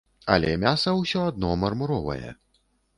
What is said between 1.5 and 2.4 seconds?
мармуровае.